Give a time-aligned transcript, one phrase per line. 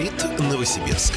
[0.00, 1.12] Говорит Новосибирск.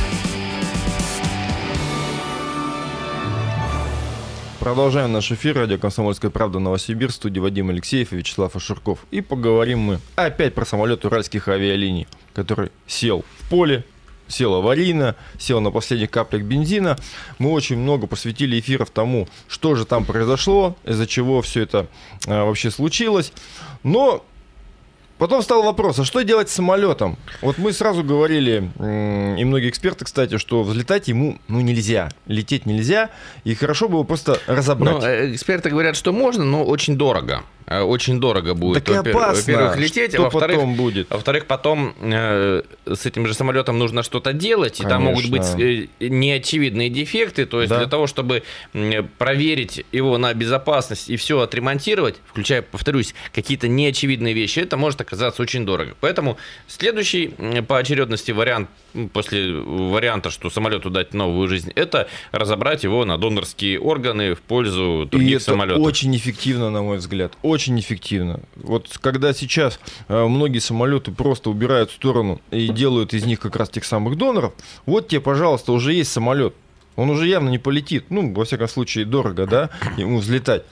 [4.59, 5.55] Продолжаем наш эфир.
[5.55, 7.15] Радио «Комсомольская правда» Новосибирск.
[7.15, 8.99] Студия Вадим Алексеев и Вячеслав Ашурков.
[9.09, 13.85] И поговорим мы опять про самолет уральских авиалиний, который сел в поле,
[14.27, 16.97] сел аварийно, сел на последних каплях бензина.
[17.39, 21.87] Мы очень много посвятили эфиров тому, что же там произошло, из-за чего все это
[22.27, 23.31] а, вообще случилось.
[23.83, 24.25] Но
[25.23, 27.17] Потом стал вопрос, а что делать с самолетом?
[27.39, 28.69] Вот мы сразу говорили,
[29.39, 33.09] и многие эксперты, кстати, что взлетать ему ну, нельзя, лететь нельзя,
[33.45, 34.95] и хорошо бы его просто разобрать.
[34.95, 37.43] Ну, э, эксперты говорят, что можно, но очень дорого.
[37.65, 38.83] Э, очень дорого будет.
[38.83, 39.53] Так и опасно.
[39.53, 41.09] Во-первых, лететь, что а во-вторых, потом будет?
[41.09, 45.87] во-вторых, потом э, с этим же самолетом нужно что-то делать, и там могут быть Конечно.
[45.99, 47.45] э, неочевидные дефекты.
[47.45, 47.79] То есть Да.
[47.79, 48.43] для того, чтобы
[49.17, 55.41] проверить его на безопасность и все отремонтировать, включая, повторюсь, какие-то неочевидные вещи, это может оказаться
[55.41, 55.95] очень дорого.
[55.99, 56.37] Поэтому
[56.67, 57.33] следующий
[57.67, 58.69] по очередности вариант
[59.13, 65.03] после варианта, что самолету дать новую жизнь, это разобрать его на донорские органы в пользу
[65.05, 65.81] И других это самолетов.
[65.81, 67.33] очень эффективно, на мой взгляд.
[67.53, 68.39] Очень эффективно.
[68.55, 73.55] Вот когда сейчас э, многие самолеты просто убирают в сторону и делают из них как
[73.55, 74.53] раз тех самых доноров,
[74.87, 76.55] вот тебе, пожалуйста, уже есть самолет.
[76.95, 78.05] Он уже явно не полетит.
[78.09, 80.63] Ну, во всяком случае, дорого, да, ему взлетать.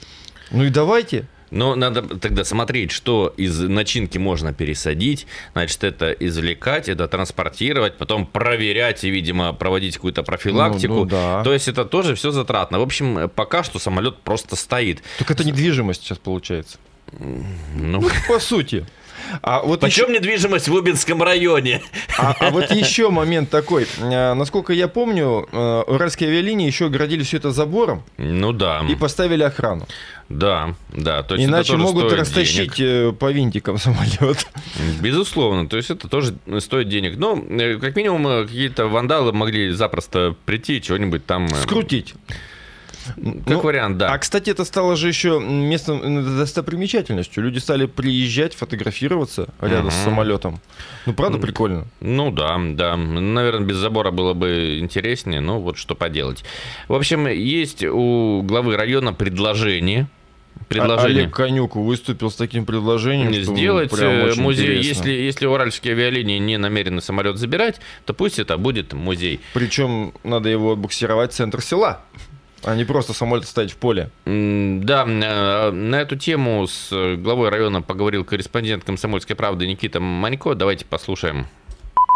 [0.49, 1.27] Ну и давайте.
[1.51, 5.27] Но надо тогда смотреть, что из начинки можно пересадить.
[5.53, 10.93] Значит, это извлекать, это транспортировать, потом проверять и, видимо, проводить какую-то профилактику.
[10.93, 11.43] Ну, ну да.
[11.43, 12.79] То есть это тоже все затратно.
[12.79, 15.03] В общем, пока что самолет просто стоит.
[15.17, 16.77] Только это недвижимость сейчас получается.
[17.75, 18.85] Ну, По сути.
[19.41, 21.81] А вот почем еще, недвижимость в Убинском районе?
[22.17, 23.87] а, а вот еще момент такой.
[23.99, 28.95] А, Насколько я помню, э, уральские авиалинии еще оградили все это забором Ну да, и
[28.95, 29.87] поставили охрану.
[30.37, 31.23] Да, да.
[31.23, 32.79] То есть Иначе могут растащить денег.
[32.79, 34.47] э, по винтикам самолет.
[35.01, 37.17] Безусловно, то есть это тоже стоит денег.
[37.17, 41.47] Но, э, как минимум, э, какие-то вандалы могли запросто прийти, чего-нибудь там...
[41.49, 42.15] Скрутить.
[43.05, 44.13] Как Ну, вариант, да.
[44.13, 47.43] А, кстати, это стало же еще местом достопримечательностью.
[47.43, 50.03] Люди стали приезжать, фотографироваться рядом с Мгм.
[50.05, 50.61] самолетом.
[51.07, 51.87] Ну, правда, прикольно.
[51.99, 52.95] Ну да, да.
[52.97, 56.43] Наверное, без забора было бы интереснее, но вот что поделать.
[56.87, 60.07] В общем, есть у главы района предложение.
[60.71, 61.23] Предложение.
[61.23, 63.33] Олег Конюк выступил с таким предложением.
[63.33, 64.87] что Сделать э, музей, интересно.
[64.87, 69.41] если, если уральские авиалинии не намерены самолет забирать, то пусть это будет музей.
[69.53, 72.01] Причем надо его отбуксировать в центр села,
[72.63, 74.11] а не просто самолет ставить в поле.
[74.25, 80.53] Да, э, на эту тему с э, главой района поговорил корреспондент «Комсомольской правды» Никита Манько.
[80.55, 81.47] Давайте послушаем.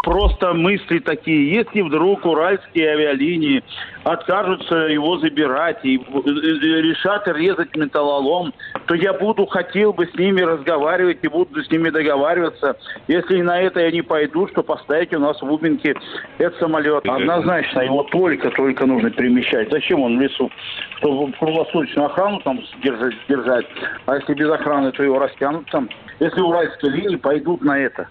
[0.06, 1.52] Просто мысли такие.
[1.52, 3.64] Если вдруг уральские авиалинии
[4.04, 8.54] откажутся его забирать и э, э, решат резать металлолом,
[8.86, 12.78] то я буду, хотел бы с ними разговаривать и буду с ними договариваться.
[13.08, 15.96] Если на это я не пойду, что поставить у нас в Убинке
[16.38, 17.04] этот самолет.
[17.08, 19.72] Однозначно, его только-только нужно перемещать.
[19.72, 20.52] Зачем он в лесу?
[20.98, 23.66] Чтобы круглосуточную охрану там держать, держать.
[24.06, 25.90] А если без охраны, то его растянут там.
[26.20, 28.08] Если уральские линии пойдут на это.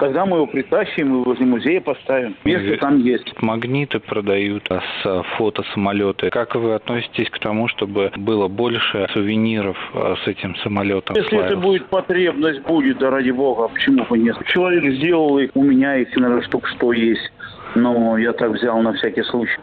[0.00, 2.34] Тогда мы его притащим и возле музея поставим.
[2.44, 3.30] Место там есть.
[3.42, 6.30] Магниты продают, а с фото самолеты.
[6.30, 11.16] Как вы относитесь к тому, чтобы было больше сувениров а, с этим самолетом?
[11.16, 11.66] Если это славился?
[11.66, 14.36] будет потребность, будет, да ради бога, почему бы нет.
[14.46, 17.30] Человек сделал их, у меня их, наверное, штук что есть.
[17.74, 19.60] Но я так взял на всякий случай.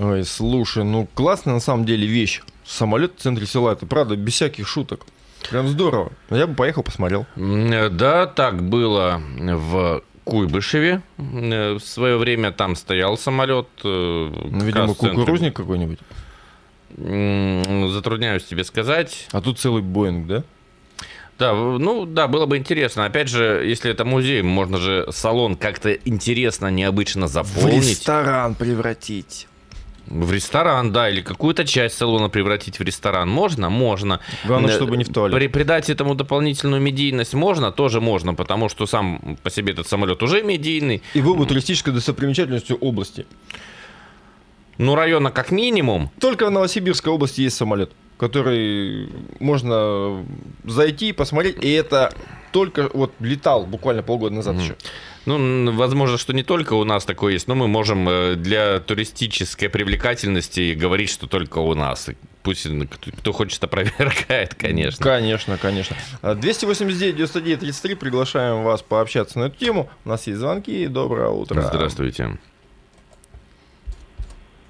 [0.00, 2.40] Ой, слушай, ну классная на самом деле вещь.
[2.64, 5.00] Самолет в центре села, это правда, без всяких шуток.
[5.50, 6.12] Прям здорово.
[6.30, 7.26] Я бы поехал, посмотрел.
[7.36, 11.02] Э, Да, так было в Куйбышеве.
[11.18, 13.68] Э, В свое время там стоял самолет.
[13.84, 13.88] э,
[14.50, 15.98] Ну, видимо, в кукурузник какой-нибудь.
[16.96, 19.26] М, Затрудняюсь тебе сказать.
[19.32, 20.42] А тут целый Боинг, да?
[21.38, 23.04] Да, в- ну да, было бы интересно.
[23.04, 27.88] Опять же, если это музей, можно же салон как-то интересно, необычно В заполнить.
[27.90, 29.48] ресторан превратить.
[30.06, 33.28] В ресторан, да, или какую-то часть салона превратить в ресторан.
[33.28, 33.70] Можно?
[33.70, 34.20] Можно.
[34.44, 35.36] Главное, Э, чтобы не в туалет.
[35.36, 37.72] При, придать этому дополнительную медийность можно?
[37.72, 41.02] Тоже можно, потому что сам по себе этот самолет уже медийный.
[41.14, 43.26] И был бы туристической достопримечательностью области.
[44.78, 46.10] Ну, района как минимум.
[46.20, 49.08] Только в Новосибирской области есть самолет, который
[49.40, 50.24] можно
[50.64, 52.12] зайти и посмотреть, и это
[52.52, 54.76] только вот летал буквально полгода назад еще.
[55.26, 59.70] Ну, возможно, что не только у нас такое есть, но мы можем э, для туристической
[59.70, 62.10] привлекательности говорить, что только у нас.
[62.42, 62.66] Пусть
[63.20, 65.02] кто- хочет опровергает, конечно.
[65.02, 65.96] Конечно, конечно.
[66.20, 69.88] А, 289 99 33 приглашаем вас пообщаться на эту тему.
[70.04, 70.86] У нас есть звонки.
[70.88, 71.62] Доброе утро.
[71.62, 72.36] Здравствуйте.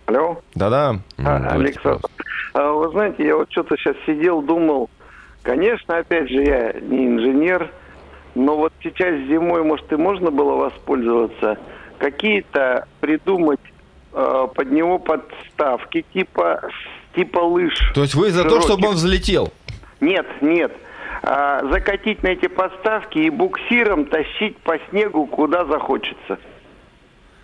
[0.06, 1.00] Алло, Да-да.
[1.18, 2.00] М, А, Александр.
[2.52, 4.88] А, Вы знаете, я вот что-то сейчас сидел, думал,
[5.42, 7.72] конечно, опять же, я не инженер,
[8.34, 11.58] но вот сейчас зимой, может, и можно было воспользоваться
[11.98, 13.60] какие-то придумать
[14.12, 16.62] э, под него подставки, типа,
[17.14, 17.92] типа лыж.
[17.94, 18.68] То есть вы за то, широких.
[18.68, 19.52] чтобы он взлетел?
[20.00, 20.72] Нет, нет.
[21.22, 26.38] А, закатить на эти подставки и буксиром тащить по снегу куда захочется.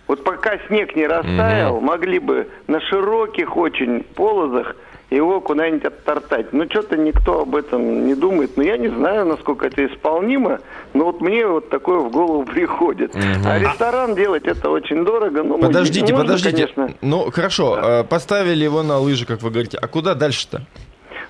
[0.07, 4.75] Вот пока снег не растаял, могли бы на широких очень полозах
[5.15, 6.53] его куда-нибудь оттортать.
[6.53, 8.55] Но что-то никто об этом не думает.
[8.57, 10.59] Но я не знаю, насколько это исполнимо,
[10.93, 13.13] но вот мне вот такое в голову приходит.
[13.45, 15.43] А ресторан делать это очень дорого.
[15.43, 16.67] Ну, Подождите, можно, подождите.
[16.73, 16.95] конечно.
[17.01, 19.77] Ну, хорошо, э, поставили его на лыжи, как вы говорите.
[19.81, 20.61] А куда дальше-то?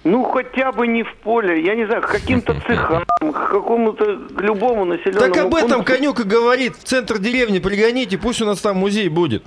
[0.04, 4.42] Ну, хотя бы не в поле, я не знаю, к каким-то цехам, к какому-то к
[4.42, 5.94] любому населенному Так об этом пункту.
[5.94, 6.76] конюк и говорит.
[6.76, 9.44] В центр деревни пригоните, пусть у нас там музей будет.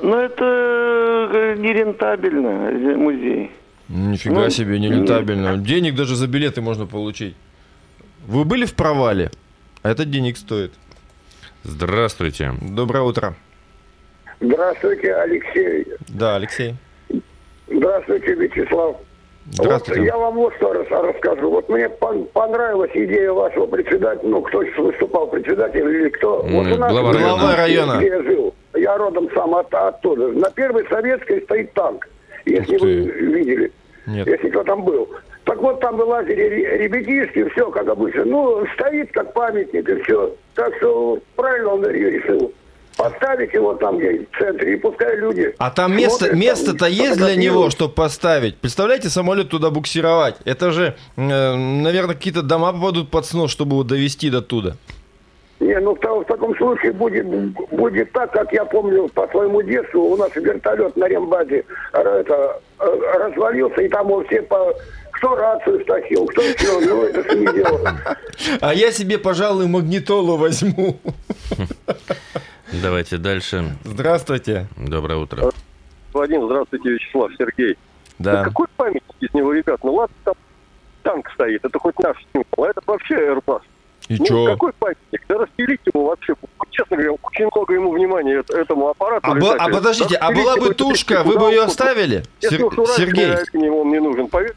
[0.00, 3.50] Но это э, нерентабельно, музей.
[3.88, 5.56] Нифига Ну, себе, нерентабельно.
[5.56, 7.34] Денег даже за билеты можно получить.
[8.26, 9.30] Вы были в провале?
[9.82, 10.72] А это денег стоит.
[11.64, 12.52] Здравствуйте.
[12.60, 13.34] Доброе утро.
[14.40, 15.86] Здравствуйте, Алексей.
[16.08, 16.74] Да, Алексей.
[17.66, 18.96] Здравствуйте, Вячеслав.
[19.50, 20.00] Здравствуйте.
[20.02, 21.50] Вот я вам вот что раз- расскажу.
[21.50, 26.42] Вот мне пон- понравилась идея вашего председателя, ну, кто сейчас выступал, председатель или кто.
[26.42, 26.92] Вот у нас.
[26.92, 27.96] Глава района.
[27.98, 28.54] Где я жил.
[28.74, 30.28] Я родом сам от, оттуда.
[30.28, 32.06] На первой советской стоит танк.
[32.44, 33.10] Если Ух вы ты.
[33.26, 33.72] видели.
[34.06, 34.26] Нет.
[34.26, 35.08] Если кто там был.
[35.44, 38.24] Так вот, там вылазили ре- ребятишки, все как обычно.
[38.24, 40.34] Ну, стоит как памятник и все.
[40.54, 42.52] Так что правильно он решил.
[42.96, 45.54] Поставить его там где в центре, и пускай люди...
[45.58, 48.56] А там место, смотрят, там, место-то есть для него, чтобы поставить?
[48.56, 50.34] Представляете, самолет туда буксировать?
[50.44, 54.76] Это же, э, наверное, какие-то дома попадут под снос, чтобы его довести до туда.
[55.68, 57.26] Не, ну в, в таком случае будет,
[57.70, 61.62] будет так, как я помню по своему детству, у нас вертолет на рембазе
[61.92, 64.72] э, это, э, развалился, и там он все по...
[65.10, 67.80] Кто рацию стащил, кто все, ну это же не дело.
[68.62, 70.96] А я себе, пожалуй, магнитолу возьму.
[72.82, 73.64] Давайте дальше.
[73.84, 74.68] Здравствуйте.
[74.78, 75.50] Доброе утро.
[76.14, 77.76] Вадим, здравствуйте, Вячеслав, Сергей.
[78.18, 78.44] Ну, Да.
[78.44, 79.80] какой памятник из него, ребят?
[79.82, 80.34] Ну ладно, там
[81.02, 83.60] танк стоит, это хоть наш символ, а это вообще Airbus.
[84.08, 84.46] И ну, чё?
[84.46, 85.22] какой памятник?
[85.28, 86.34] Да распилить его вообще.
[86.70, 89.28] Честно говоря, очень много ему внимания эт- этому аппарату.
[89.30, 92.22] А, а подождите, а была бы тушка, вы бы ее оставили?
[92.40, 92.60] Сер-
[92.96, 94.54] Сергей, мне он не нужен, поверь.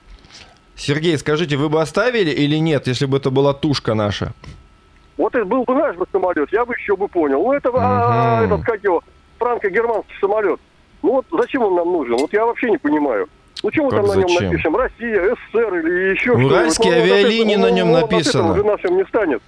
[0.75, 4.33] Сергей, скажите, вы бы оставили или нет, если бы это была тушка наша?
[5.18, 7.44] Вот это был бы наш бы самолет, я бы еще бы понял.
[7.44, 8.53] Ну, это, а, Мгм.
[8.53, 9.03] этот, как его,
[9.38, 10.59] франко-германский самолет.
[11.03, 12.18] Ну, вот зачем он нам нужен?
[12.18, 13.27] Вот я вообще не понимаю.
[13.63, 14.50] Ну, что мы там на нем зачем?
[14.52, 14.75] напишем?
[14.75, 16.31] Россия, СССР или еще?
[16.31, 18.52] Уральские Ну, вот от авиалинии этого- на нем написано.
[18.54, 19.42] уже нашим не станет.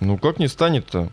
[0.00, 1.08] Ну как не станет-то?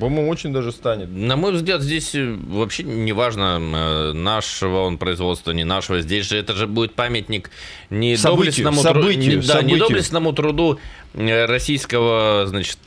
[0.00, 1.10] По-моему, очень даже станет.
[1.10, 6.00] На мой взгляд, здесь э, вообще не важно, э, нашего он производства, не нашего.
[6.00, 7.50] Здесь же это же будет памятник
[7.90, 10.78] не Событию, доблестному, тру- событию, не- да, не доблестному труду
[11.12, 12.78] э, российского, значит,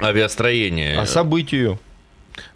[0.00, 1.00] авиастроения.
[1.00, 1.78] А событию?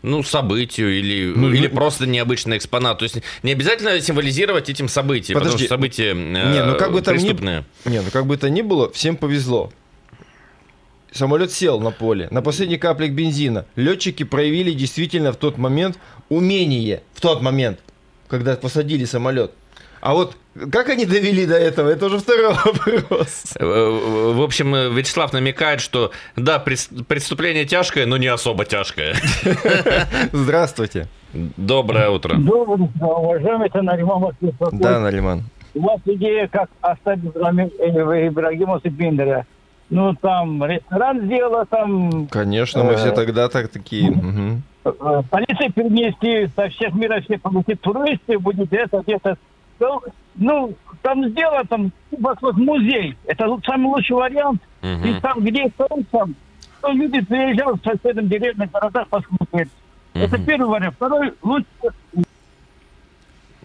[0.03, 2.99] Ну, событию или, Ну, или ну- просто необычный экспонат.
[2.99, 7.03] То есть не обязательно символизировать этим события, потому что событие э, Не, ну как бы
[7.03, 7.65] там ни- преступное.
[7.85, 9.73] Не, ну как бы то ни было, всем повезло.
[11.13, 13.65] Самолет сел на поле, на последних каплях бензина.
[13.75, 17.81] Летчики проявили действительно в тот момент умение, в тот момент,
[18.29, 19.53] когда посадили самолет.
[20.07, 20.37] А вот
[20.71, 23.55] как они довели до этого, это уже второй вопрос.
[23.59, 28.65] Э, э, В общем, э, Вячеслав намекает, что да, прес- преступление тяжкое, но не особо
[28.65, 29.17] тяжкое.
[30.33, 31.09] Здравствуйте.
[31.57, 32.37] Доброе утро.
[32.37, 34.53] Добрый, утро, уважаемый Танариман Москвы.
[34.73, 35.43] Да, Нариман.
[35.75, 39.45] У вас идея, как оставить Ибрагим- э, Ибрагимовса Биндера.
[39.91, 44.13] Ну, там ресторан сделала, там Конечно, мы все тогда так такие.
[44.85, 49.37] э, полиция перенести со всех мира все получит туристы, будет это, где-то.
[50.39, 53.17] Ну, там сделано, там, типа, вот музей.
[53.27, 54.61] Это самый лучший вариант.
[54.83, 55.21] И Мгм.
[55.21, 56.35] там, где он там,
[56.81, 59.69] то люди приезжают в соседнем деревне, городах посмотреть.
[60.15, 60.47] Это Мгм.
[60.47, 60.95] первый вариант.
[60.97, 61.67] Второй, лучше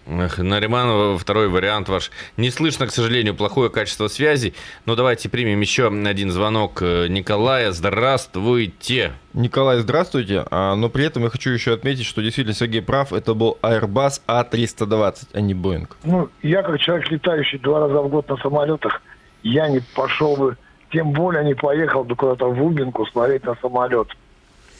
[0.06, 2.10] Нариман, второй вариант ваш.
[2.36, 4.54] Не слышно, к сожалению, плохое качество связи.
[4.84, 7.72] Но давайте примем еще один звонок э, Николая.
[7.72, 9.12] Здравствуйте.
[9.32, 10.44] Николай, здравствуйте.
[10.50, 13.12] А, но при этом я хочу еще отметить, что действительно Сергей прав.
[13.12, 15.88] Это был Airbus A320, а не Boeing.
[16.04, 19.00] Ну, я как человек, летающий два раза в год на самолетах,
[19.42, 20.56] я не пошел бы,
[20.92, 24.08] тем более не поехал бы куда-то в Убинку смотреть на самолет.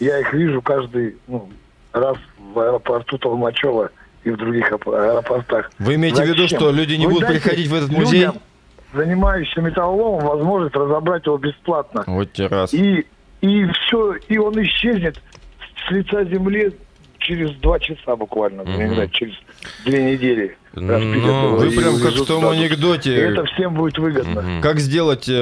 [0.00, 1.48] Я их вижу каждый ну,
[1.92, 3.90] раз в аэропорту Толмачева
[4.24, 5.70] и в других аэро- аэропортах.
[5.78, 6.58] Вы имеете в виду, Зачем?
[6.58, 8.20] что люди не Вы будут приходить в этот музей?
[8.26, 8.36] людям,
[8.94, 12.04] занимающимся металлоломом, возможность разобрать его бесплатно.
[12.06, 12.72] Вот те раз.
[12.74, 13.06] И,
[13.40, 15.20] и все, и он исчезнет
[15.86, 16.72] с лица земли
[17.18, 19.34] через два часа буквально, не знаю, через
[19.84, 20.56] две недели.
[20.74, 22.54] Ну, Вы прям как в том куда-то.
[22.54, 23.14] И анекдоте.
[23.14, 24.40] это всем будет выгодно.
[24.42, 24.60] Мгм.
[24.62, 25.32] Как сделать э,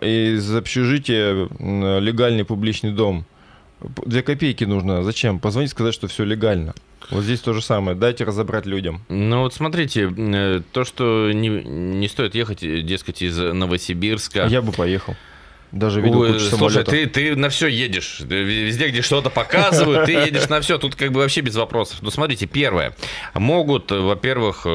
[0.00, 3.24] э, из общежития э, легальный публичный дом?
[4.06, 5.02] Две копейки нужно.
[5.02, 5.38] Зачем?
[5.38, 6.74] Позвонить, сказать, что все легально.
[7.10, 7.96] Вот здесь то же самое.
[7.96, 9.02] Дайте разобрать людям.
[9.08, 14.44] Ну вот смотрите, э, то, что не, не стоит ехать, э, дескать, из Новосибирска.
[14.44, 15.14] А я бы поехал.
[15.72, 16.94] Даже видел Ой, кучу слушай, самолетов.
[16.94, 18.20] ты, ты на все едешь.
[18.20, 20.78] Везде, где что-то показывают, ты едешь на все.
[20.78, 21.98] Тут как бы вообще без вопросов.
[22.02, 22.94] Ну, смотрите, первое.
[23.34, 24.66] Могут, э, во-первых,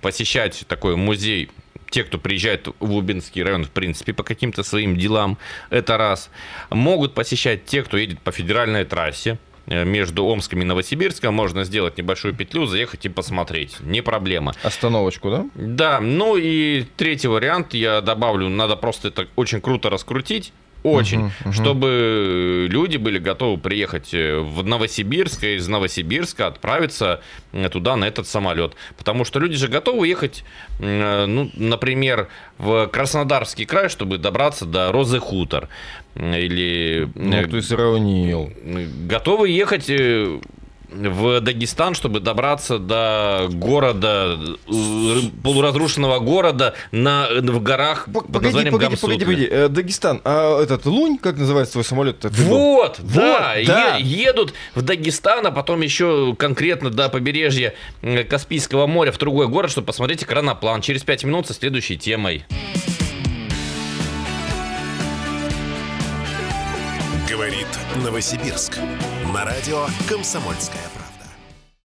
[0.00, 1.50] посещать такой музей
[1.90, 5.38] те, кто приезжает в Лубинский район, в принципе, по каким-то своим делам,
[5.70, 6.30] это раз.
[6.70, 12.34] Могут посещать те, кто едет по федеральной трассе, между Омском и Новосибирском можно сделать небольшую
[12.34, 13.78] петлю, заехать и посмотреть.
[13.80, 14.54] Не проблема.
[14.62, 15.46] Остановочку, да?
[15.54, 20.52] Да, ну и третий вариант я добавлю, надо просто это очень круто раскрутить.
[20.82, 21.52] Очень, Мгм, мгм.
[21.52, 27.20] чтобы люди были готовы приехать э, в Новосибирск и из Новосибирска отправиться
[27.52, 28.72] э, туда на этот самолет.
[28.96, 30.42] Потому что люди же готовы ехать,
[30.78, 35.68] э, ну, например, в Краснодарский край, чтобы добраться до Розы Хутор.
[36.16, 38.50] Или Ну, ты сравнил.
[39.06, 39.90] готовы ехать
[40.92, 44.38] в Дагестан, чтобы добраться до города,
[45.42, 49.14] полуразрушенного города на, в горах под Погоди, названием погоди, Гамсутли.
[49.14, 49.48] погоди, погоди.
[49.50, 50.20] Э, Дагестан.
[50.24, 52.24] А этот Лунь, как называется твой самолет?
[52.24, 53.96] Вот, да, да.
[53.96, 57.74] е- едут в Дагестан, а потом еще конкретно до побережья
[58.28, 60.80] Каспийского моря в другой город, чтобы посмотреть экраноплан.
[60.80, 62.44] Через пять минут со следующей темой.
[67.28, 67.68] Говорит
[68.02, 68.78] Новосибирск.
[69.32, 70.99] На радио «Комсомольская правда».